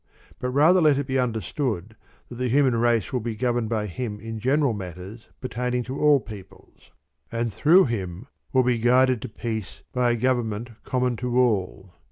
[0.39, 1.95] But rather let it be understood
[2.27, 6.19] that the human race will be governed by him in general matters pertaining to all
[6.19, 6.89] peoples,
[7.31, 11.93] and through him will be guided to peace by a gov ernment common to all.